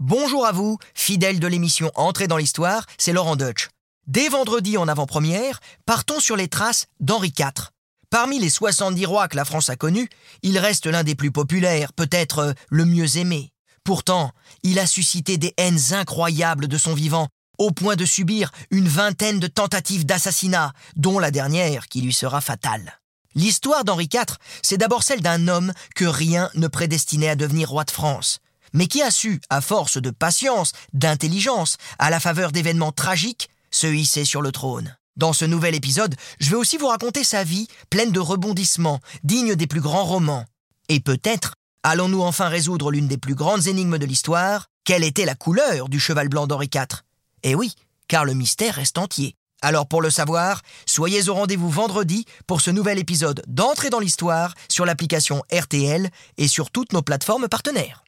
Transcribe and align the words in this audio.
Bonjour 0.00 0.46
à 0.46 0.52
vous, 0.52 0.78
fidèles 0.94 1.40
de 1.40 1.48
l'émission 1.48 1.90
Entrée 1.96 2.28
dans 2.28 2.36
l'Histoire, 2.36 2.86
c'est 2.98 3.12
Laurent 3.12 3.34
Deutsch. 3.34 3.68
Dès 4.06 4.28
vendredi 4.28 4.76
en 4.76 4.86
avant-première, 4.86 5.58
partons 5.86 6.20
sur 6.20 6.36
les 6.36 6.46
traces 6.46 6.86
d'Henri 7.00 7.34
IV. 7.36 7.72
Parmi 8.08 8.38
les 8.38 8.48
70 8.48 9.06
rois 9.06 9.26
que 9.26 9.34
la 9.34 9.44
France 9.44 9.70
a 9.70 9.74
connus, 9.74 10.08
il 10.42 10.56
reste 10.56 10.86
l'un 10.86 11.02
des 11.02 11.16
plus 11.16 11.32
populaires, 11.32 11.92
peut-être 11.92 12.38
euh, 12.38 12.52
le 12.70 12.84
mieux 12.84 13.16
aimé. 13.16 13.50
Pourtant, 13.82 14.30
il 14.62 14.78
a 14.78 14.86
suscité 14.86 15.36
des 15.36 15.52
haines 15.56 15.92
incroyables 15.92 16.68
de 16.68 16.78
son 16.78 16.94
vivant, 16.94 17.26
au 17.58 17.72
point 17.72 17.96
de 17.96 18.04
subir 18.04 18.52
une 18.70 18.86
vingtaine 18.86 19.40
de 19.40 19.48
tentatives 19.48 20.06
d'assassinat, 20.06 20.74
dont 20.94 21.18
la 21.18 21.32
dernière 21.32 21.88
qui 21.88 22.02
lui 22.02 22.14
sera 22.14 22.40
fatale. 22.40 23.00
L'histoire 23.34 23.82
d'Henri 23.82 24.08
IV, 24.14 24.36
c'est 24.62 24.78
d'abord 24.78 25.02
celle 25.02 25.22
d'un 25.22 25.48
homme 25.48 25.72
que 25.96 26.04
rien 26.04 26.50
ne 26.54 26.68
prédestinait 26.68 27.30
à 27.30 27.36
devenir 27.36 27.70
roi 27.70 27.82
de 27.82 27.90
France, 27.90 28.38
mais 28.72 28.86
qui 28.86 29.02
a 29.02 29.10
su, 29.10 29.40
à 29.50 29.60
force 29.60 29.98
de 29.98 30.10
patience, 30.10 30.72
d'intelligence, 30.92 31.76
à 31.98 32.10
la 32.10 32.20
faveur 32.20 32.52
d'événements 32.52 32.92
tragiques, 32.92 33.48
se 33.70 33.86
hisser 33.86 34.24
sur 34.24 34.42
le 34.42 34.52
trône. 34.52 34.96
Dans 35.16 35.32
ce 35.32 35.44
nouvel 35.44 35.74
épisode, 35.74 36.14
je 36.38 36.50
vais 36.50 36.56
aussi 36.56 36.76
vous 36.76 36.86
raconter 36.86 37.24
sa 37.24 37.42
vie, 37.42 37.66
pleine 37.90 38.12
de 38.12 38.20
rebondissements, 38.20 39.00
digne 39.24 39.56
des 39.56 39.66
plus 39.66 39.80
grands 39.80 40.04
romans. 40.04 40.44
Et 40.88 41.00
peut-être 41.00 41.54
allons-nous 41.82 42.22
enfin 42.22 42.48
résoudre 42.48 42.90
l'une 42.92 43.08
des 43.08 43.18
plus 43.18 43.34
grandes 43.34 43.66
énigmes 43.66 43.98
de 43.98 44.06
l'histoire, 44.06 44.68
quelle 44.84 45.04
était 45.04 45.24
la 45.24 45.34
couleur 45.34 45.88
du 45.88 45.98
cheval 45.98 46.28
blanc 46.28 46.46
d'Henri 46.46 46.70
IV 46.72 47.02
Eh 47.42 47.54
oui, 47.54 47.74
car 48.06 48.24
le 48.24 48.34
mystère 48.34 48.76
reste 48.76 48.96
entier. 48.96 49.34
Alors 49.60 49.88
pour 49.88 50.02
le 50.02 50.10
savoir, 50.10 50.62
soyez 50.86 51.28
au 51.28 51.34
rendez-vous 51.34 51.68
vendredi 51.68 52.24
pour 52.46 52.60
ce 52.60 52.70
nouvel 52.70 52.98
épisode 52.98 53.42
d'Entrée 53.48 53.90
dans 53.90 53.98
l'Histoire 53.98 54.54
sur 54.68 54.86
l'application 54.86 55.42
RTL 55.52 56.10
et 56.36 56.48
sur 56.48 56.70
toutes 56.70 56.92
nos 56.92 57.02
plateformes 57.02 57.48
partenaires. 57.48 58.04